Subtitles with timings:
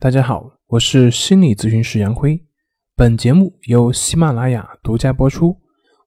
[0.00, 2.42] 大家好，我是心理咨询师杨辉。
[2.96, 5.58] 本节目由喜马拉雅独家播出。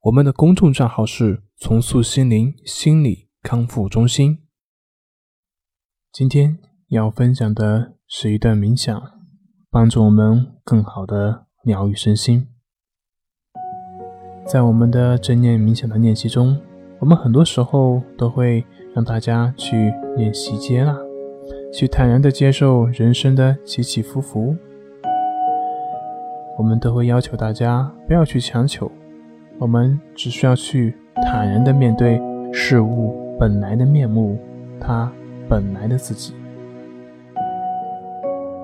[0.02, 4.40] 我们的公众账号是“重塑心灵心理康复中心”。
[6.12, 9.00] 今天要分享的是一段冥想，
[9.70, 12.48] 帮助我们更好的疗愈身心。
[14.48, 16.60] 在我们的正念冥想的练习中，
[17.00, 18.66] 我们很多时候都会
[18.96, 21.13] 让大家去练习接纳。
[21.74, 24.56] 去坦然地接受人生的起起伏伏，
[26.56, 28.92] 我们都会要求大家不要去强求，
[29.58, 32.22] 我们只需要去坦然地面对
[32.54, 34.38] 事物本来的面目，
[34.80, 35.12] 它
[35.50, 36.36] 本来的自己。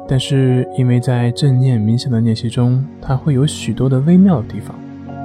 [0.08, 4.78] 但是，因为在正念冥想的练习中，它会有许多的微妙的地方，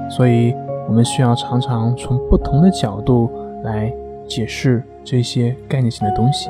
[0.09, 0.55] 所以
[0.89, 3.31] 我们需要常常从不同的角度
[3.63, 3.93] 来
[4.27, 6.49] 解释这些概念性的东西。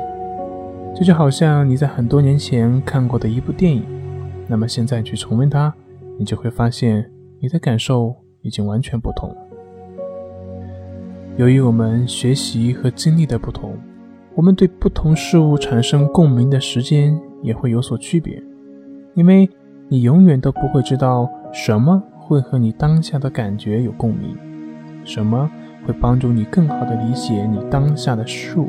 [0.96, 3.84] 这就好像你在很多年前看过的一部电影，
[4.46, 5.74] 那么现在去重温它，
[6.16, 9.36] 你就会发现你的感受已经完全不同了。
[11.36, 13.76] 由于我们学习和经历的不同，
[14.36, 18.40] 我们对不同事物产生共鸣的时间也会有所区别。
[19.14, 19.50] 因为
[19.88, 24.36] 你永远都不会知道什么会和你当下的感觉有共鸣，
[25.04, 25.50] 什么
[25.84, 28.68] 会帮助你更好的理解你当下的事物，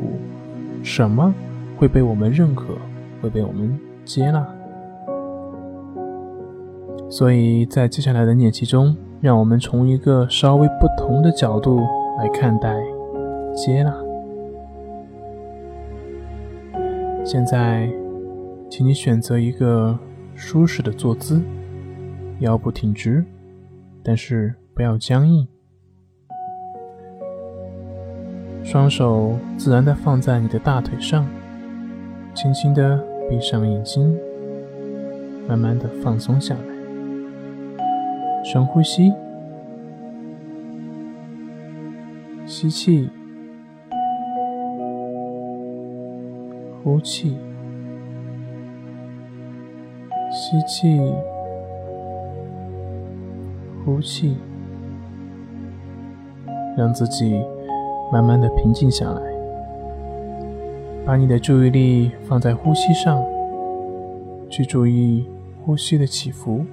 [0.82, 1.32] 什么。
[1.76, 2.76] 会被我们认可，
[3.20, 4.46] 会被我们接纳。
[7.08, 11.80] 所以在接下来的练习中，让我们从一个稍微不同的角度
[12.18, 12.74] 来看待
[13.54, 13.94] 接纳。
[17.24, 17.88] 现在，
[18.70, 19.98] 请你选择一个
[20.34, 21.42] 舒适的坐姿，
[22.40, 23.24] 腰部挺直，
[24.02, 25.46] 但是不要僵硬。
[28.62, 31.26] 双手自然的放在你的大腿上。
[32.36, 34.14] 轻轻的闭上眼睛，
[35.48, 36.60] 慢慢的放松下来。
[38.44, 39.10] 深呼吸，
[42.44, 43.08] 吸气，
[46.84, 47.38] 呼气，
[50.30, 51.00] 吸气，
[53.82, 54.36] 呼气，
[56.76, 57.42] 让自己
[58.12, 59.35] 慢慢的平静下来。
[61.06, 63.22] 把你的注意力放在呼吸上，
[64.50, 65.24] 去注意
[65.64, 66.66] 呼吸的起伏。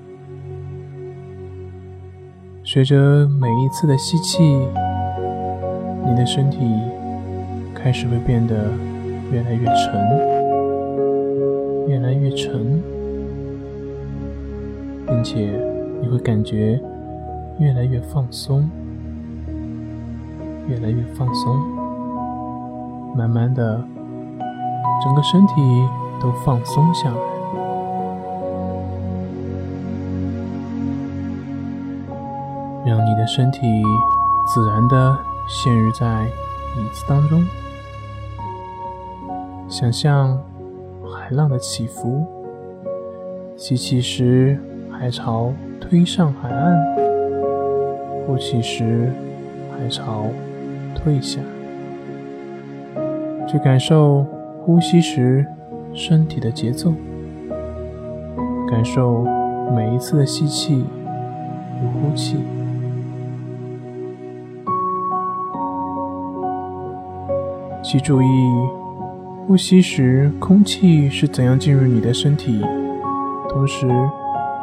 [2.64, 4.42] 随着每一次的吸气，
[6.04, 6.58] 你的身体
[7.76, 8.56] 开始会变得
[9.32, 9.94] 越来越沉，
[11.88, 12.82] 越来越沉，
[15.06, 15.52] 并且
[16.02, 16.82] 你会感觉
[17.60, 18.68] 越来越放松，
[20.68, 21.56] 越来越放松，
[23.16, 23.93] 慢慢的。
[25.04, 25.54] 整个身体
[26.22, 27.16] 都放松下来，
[32.86, 33.60] 让你的身体
[34.48, 35.18] 自然的
[35.50, 36.26] 陷入在
[36.78, 37.44] 椅子当中。
[39.68, 40.42] 想象
[41.04, 42.26] 海浪的起伏，
[43.58, 44.58] 吸气时
[44.90, 46.78] 海潮推上海岸，
[48.26, 49.12] 呼气时
[49.72, 50.28] 海潮
[50.96, 51.42] 退下，
[53.46, 54.26] 去感受。
[54.66, 55.46] 呼吸时，
[55.94, 56.94] 身体的节奏，
[58.70, 59.26] 感受
[59.76, 62.38] 每一次的吸气与呼气，
[67.84, 68.26] 请注意
[69.46, 72.62] 呼吸时空气是怎样进入你的身体，
[73.50, 73.86] 同时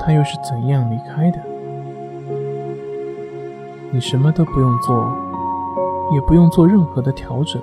[0.01, 1.39] 它又是怎样离开的。
[3.93, 5.15] 你什么都不用做，
[6.15, 7.61] 也不用做任何的调整。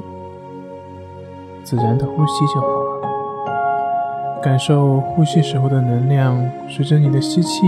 [1.68, 7.68] 自然的呼吸就好了，感受呼吸时候的能量随着你的吸气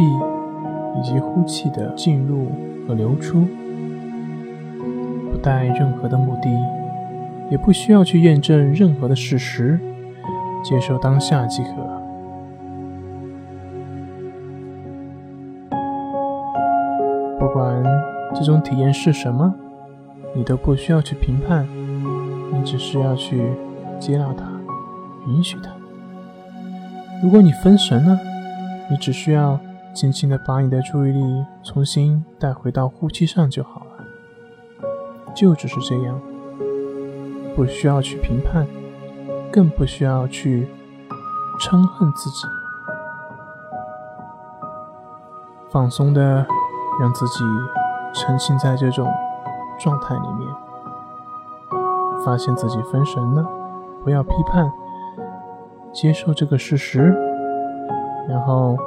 [0.98, 2.48] 以及呼气的进入
[2.88, 3.46] 和流出，
[5.30, 6.50] 不带任何的目的，
[7.52, 9.78] 也不需要去验证任何的事实，
[10.64, 11.72] 接受当下即可。
[17.38, 17.84] 不管
[18.34, 19.54] 这种体验是什么，
[20.34, 21.68] 你都不需要去评判，
[22.54, 23.44] 你只是要去。
[24.00, 24.46] 接纳它，
[25.28, 25.70] 允许它。
[27.22, 28.18] 如果你分神了，
[28.90, 29.60] 你只需要
[29.94, 34.06] 轻轻的把你的注意力重新带回到呼吸上就好了。
[35.36, 36.20] 就只是这样，
[37.56, 38.66] 不需要去评判，
[39.52, 40.68] 更不需要去
[41.60, 42.48] 嗔恨自己。
[45.70, 46.48] 放松的
[47.00, 47.44] 让自己
[48.14, 49.08] 沉浸在这种
[49.80, 50.48] 状态里面，
[52.26, 53.59] 发现自己分神了。
[54.04, 54.72] 不要批判，
[55.92, 57.16] 接受这个事实，
[58.28, 58.78] 然后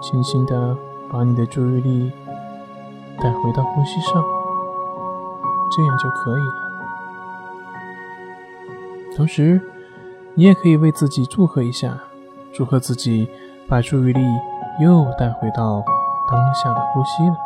[0.00, 0.76] 轻轻的
[1.10, 2.12] 把你的注意力
[3.20, 4.22] 带回到呼吸上，
[5.76, 6.54] 这样就可以了。
[9.16, 9.60] 同时，
[10.34, 11.98] 你也可以为自己祝贺一下，
[12.52, 13.28] 祝贺自己
[13.68, 14.20] 把注意力
[14.80, 15.82] 又带回到
[16.30, 17.36] 当下的呼吸了。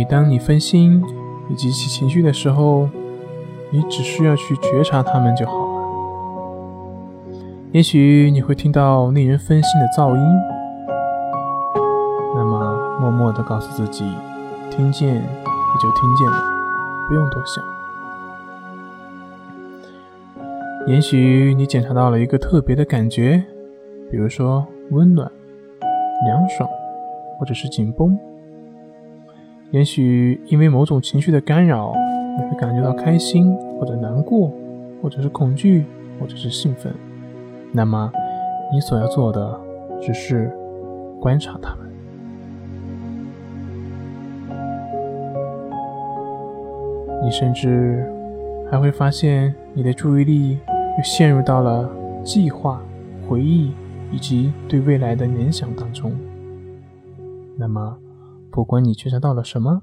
[0.00, 1.04] 每当你分心
[1.50, 2.88] 以及起情绪的时候，
[3.68, 5.82] 你只需要去觉察它们就好了。
[7.72, 10.22] 也许你会听到令人分心的噪音，
[12.34, 14.10] 那么默默地告诉自己，
[14.70, 15.20] 听见也
[15.82, 16.44] 就听见了，
[17.06, 17.62] 不用多想。
[20.86, 23.44] 也许你检查到了一个特别的感觉，
[24.10, 25.30] 比如说温暖、
[26.24, 26.66] 凉爽，
[27.38, 28.18] 或者是紧绷。
[29.72, 31.94] 也许因为某种情绪的干扰，
[32.36, 34.52] 你会感觉到开心，或者难过，
[35.00, 35.84] 或者是恐惧，
[36.18, 36.92] 或者是兴奋。
[37.70, 38.10] 那么，
[38.72, 39.60] 你所要做的
[40.02, 40.50] 只是
[41.20, 41.88] 观察它们。
[47.22, 48.04] 你甚至
[48.68, 50.58] 还会发现，你的注意力
[50.96, 51.88] 又陷入到了
[52.24, 52.82] 计划、
[53.28, 53.70] 回忆
[54.10, 56.10] 以及对未来的联想当中。
[57.56, 57.96] 那么，
[58.50, 59.80] 不管你觉察到了什么，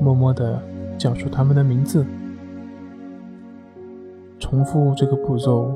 [0.00, 0.62] 默默的
[0.96, 2.06] 叫出他们的名字，
[4.38, 5.72] 重复这个步骤，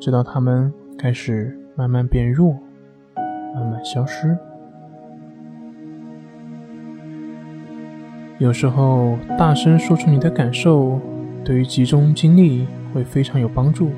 [0.00, 2.56] 直到他们开始慢慢变弱，
[3.54, 4.36] 慢慢消失。
[8.38, 10.98] 有时候，大声说出你的感受，
[11.44, 13.90] 对于集中精力会非常有帮助。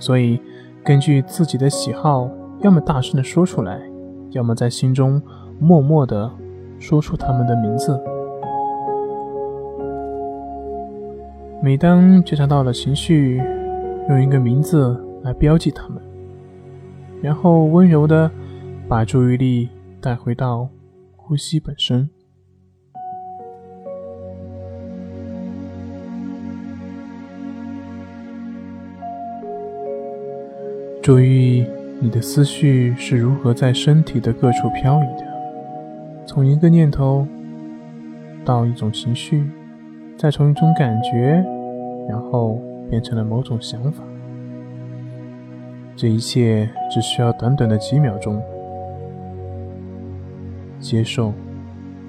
[0.00, 0.40] 所以，
[0.84, 2.28] 根据自己的喜好，
[2.62, 3.89] 要么大声的说出来。
[4.30, 5.20] 要么在心中
[5.58, 6.30] 默默地
[6.78, 8.00] 说出他们的名字。
[11.62, 13.36] 每当觉察到了情绪，
[14.08, 16.00] 用一个名字来标记他们，
[17.20, 18.30] 然后温柔地
[18.88, 19.68] 把注意力
[20.00, 20.68] 带回到
[21.16, 22.08] 呼吸本身。
[31.02, 31.79] 注意。
[32.02, 35.26] 你的思绪是如何在身体的各处飘移的？
[36.26, 37.26] 从一个念头
[38.42, 39.44] 到一种情绪，
[40.16, 41.44] 再从一种感觉，
[42.08, 42.58] 然后
[42.88, 44.02] 变成了某种想法。
[45.94, 48.40] 这一切只需要短短的几秒钟。
[50.78, 51.34] 接受，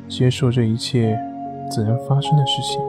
[0.07, 1.19] 接受这一切
[1.69, 2.81] 自然发生的事情。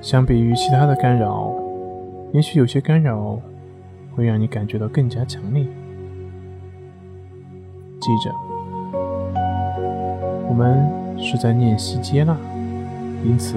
[0.00, 1.61] 相比于其他的干扰。
[2.32, 3.38] 也许有些干扰
[4.16, 5.62] 会让你感觉到更加强烈。
[8.00, 8.34] 记着，
[10.48, 10.88] 我们
[11.18, 12.34] 是在练习接纳，
[13.22, 13.54] 因此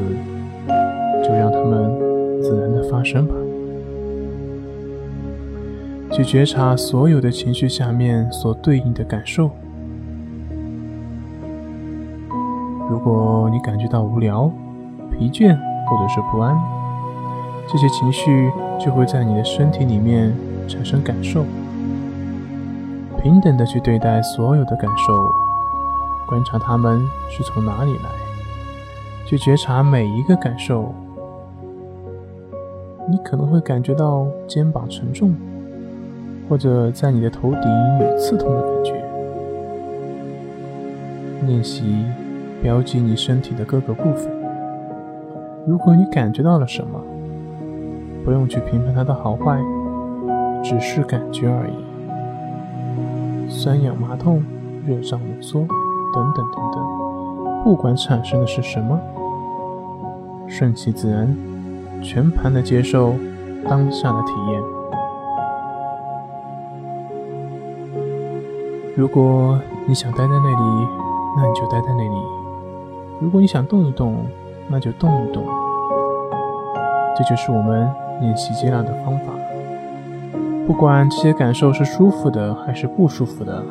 [1.24, 3.34] 就让它们自然的发生吧。
[6.12, 9.50] 去觉察所有的情绪下面所对应的感受。
[12.90, 14.52] 如果你感觉到无聊、
[15.18, 15.58] 疲倦
[15.88, 16.56] 或者是不安。
[17.68, 20.34] 这些情绪就会在你的身体里面
[20.68, 21.44] 产生感受，
[23.22, 25.14] 平等的去对待所有的感受，
[26.28, 28.10] 观察它们是从哪里来，
[29.26, 30.94] 去觉察每一个感受。
[33.10, 35.36] 你可能会感觉到肩膀沉重，
[36.50, 37.62] 或者在你的头顶
[38.02, 39.06] 有刺痛的感觉。
[41.46, 42.04] 练习
[42.64, 44.32] 标记你身体的各个部分。
[45.68, 47.00] 如果你感觉到了什么，
[48.26, 49.60] 不用去评判它的好坏，
[50.64, 51.74] 只是感觉而已。
[53.48, 54.44] 酸痒、麻痛、
[54.88, 55.60] 热胀冷缩，
[56.12, 56.84] 等等等等，
[57.64, 59.00] 不管产生的是什么，
[60.48, 61.38] 顺其自然，
[62.02, 63.14] 全盘的接受
[63.70, 64.60] 当下的体验。
[68.96, 70.88] 如果你想待在那里，
[71.38, 72.18] 那你就待在那里；
[73.22, 74.16] 如果你想动一动，
[74.68, 75.44] 那就动一动。
[77.16, 77.88] 这就是我们。
[78.22, 79.34] 练习接纳的方法，
[80.66, 83.64] 不管这些感受是舒服的还是不舒服的，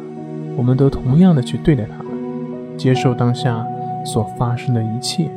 [0.56, 2.12] 我们都同样的去对待它们，
[2.76, 3.66] 接受当下
[4.04, 5.30] 所发生的一切。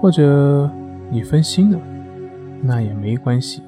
[0.00, 0.70] 或者
[1.10, 1.78] 你分心了，
[2.62, 3.62] 那也没关系，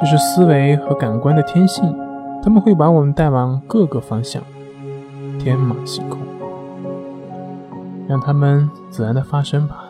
[0.00, 1.94] 这是思维和感官的天性，
[2.42, 4.42] 他们会把我们带往各个方向，
[5.38, 6.18] 天马行空，
[8.08, 9.83] 让他们自然的发生吧。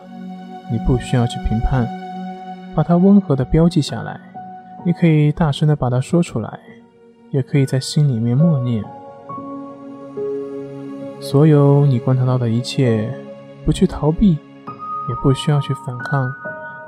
[0.71, 1.87] 你不需要去评判，
[2.75, 4.19] 把它温和的标记下来。
[4.83, 6.59] 你可以大声的把它说出来，
[7.31, 8.83] 也可以在心里面默念：
[11.19, 13.11] 所有你观察到的一切，
[13.65, 16.31] 不去逃避，也不需要去反抗，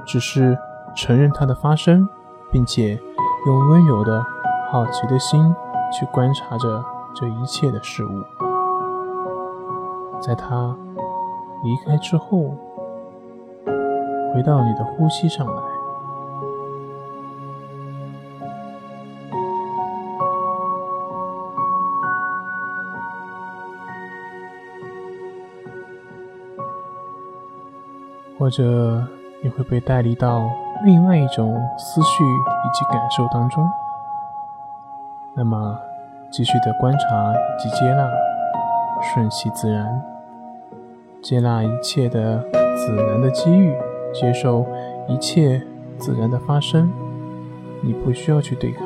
[0.06, 0.58] 只是
[0.96, 2.08] 承认它的发生，
[2.52, 3.00] 并且
[3.48, 4.24] 用温柔的
[4.72, 5.54] 好奇的心
[5.92, 6.84] 去观察着
[7.16, 8.24] 这一切的事物。
[10.22, 10.76] 在它
[11.64, 12.56] 离开之后，
[14.38, 15.64] 回到你的呼吸上来。
[28.38, 29.04] 或者
[29.42, 30.48] 你会被带离到
[30.86, 33.68] 另外一种思绪以及感受当中，
[35.34, 35.76] 那么
[36.30, 38.08] 继续的观察以及接纳，
[39.02, 40.00] 顺其自然，
[41.24, 42.40] 接纳一切的
[42.76, 43.76] 自然的机遇，
[44.14, 44.66] 接受
[45.08, 45.62] 一切
[45.98, 46.92] 自然的发生，
[47.82, 48.86] 你不需要去对抗。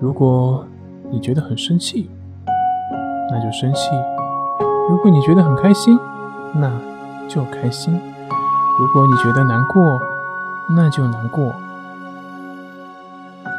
[0.00, 0.66] 如果
[1.10, 2.10] 你觉得很生气，
[3.30, 3.90] 那就生气；
[4.90, 5.98] 如果你觉得很开心，
[6.54, 6.70] 那
[7.28, 7.98] 就开心。
[8.78, 9.98] 如果你觉得难过，
[10.76, 11.52] 那就难过。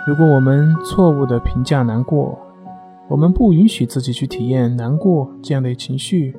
[0.08, 2.38] 如果我们错误的评价难过，
[3.08, 6.36] 我们不允许自己去体验难过这样的情绪，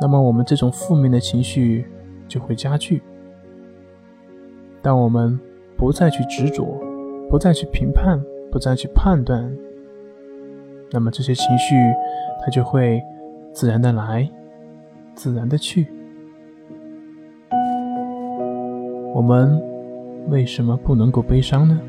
[0.00, 1.86] 那么我们这种负面的情绪
[2.26, 3.02] 就会加剧。
[4.80, 5.38] 当我们
[5.76, 6.80] 不再去执着，
[7.28, 9.52] 不再去评判，不再去判断，
[10.92, 11.74] 那么这些情绪
[12.40, 13.02] 它就会
[13.52, 14.28] 自然的来。
[15.14, 15.88] 自然的去。
[19.12, 19.60] 我们
[20.28, 21.80] 为什么不能够悲伤呢？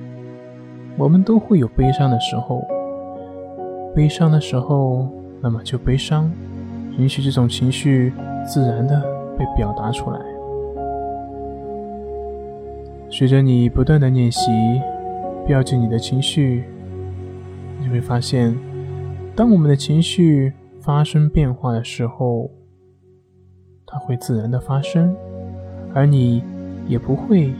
[0.97, 2.65] 我们都会有悲伤的时候。
[3.93, 5.07] 悲伤的时候，
[5.41, 6.31] 那么就悲伤，
[6.99, 8.13] 允许这种情绪
[8.45, 9.01] 自然的
[9.37, 10.19] 被表达出来。
[13.09, 14.51] 随着你不断的练习，
[15.47, 16.65] 标记你的情绪，
[17.79, 18.55] 你会发现，
[19.35, 22.51] 当我们的情绪发生变化的时候。
[23.91, 25.15] 它会自然的发生，
[25.95, 26.43] 而你
[26.87, 27.51] 也不会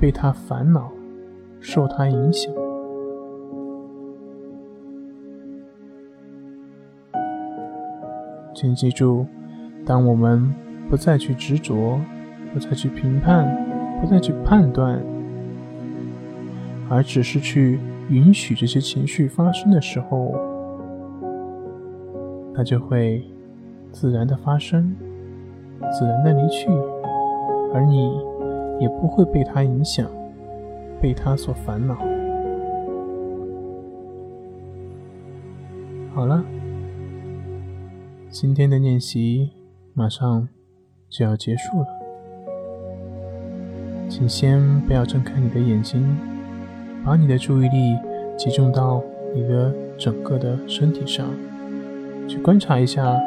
[0.00, 0.90] 被它烦恼，
[1.60, 2.52] 受它影响。
[8.62, 9.26] 请记住，
[9.84, 10.54] 当我们
[10.88, 11.98] 不再去执着，
[12.54, 13.44] 不再去评判，
[14.00, 15.02] 不再去判断，
[16.88, 20.32] 而只是去允许这些情绪发生的时候，
[22.54, 23.24] 它就会
[23.90, 24.94] 自然的发生。
[25.98, 26.68] 自然的离去，
[27.74, 28.16] 而你
[28.78, 30.06] 也不会被它影响，
[31.00, 31.96] 被它所烦恼。
[36.14, 36.44] 好了，
[38.32, 39.50] 今天的练习
[39.92, 40.48] 马上
[41.10, 41.86] 就要结束了，
[44.08, 46.16] 请先不要睁开你的眼睛，
[47.04, 47.98] 把你的注意力
[48.38, 49.02] 集中到
[49.34, 51.28] 你的整个的身体上，
[52.26, 53.20] 去观察一下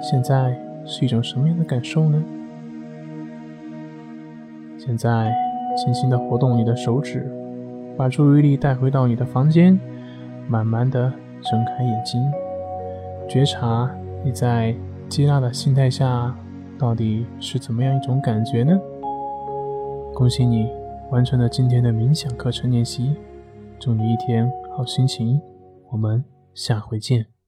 [0.00, 0.58] 现在。
[0.86, 2.24] 是一种什么样的感受呢？
[4.78, 5.30] 现在，
[5.76, 7.30] 轻轻的活动你的手指，
[7.98, 9.78] 把注意力带回到你的房间，
[10.48, 12.18] 慢慢的睁开眼睛，
[13.28, 14.74] 觉察你在
[15.08, 16.34] 接纳的心态下
[16.78, 18.78] 到底是怎么样一种感觉呢？
[20.14, 20.68] 恭喜你
[21.10, 23.16] 完成了今天的冥想课程练习，
[23.78, 25.40] 祝你一天好心情，
[25.90, 26.22] 我们
[26.54, 27.39] 下回见。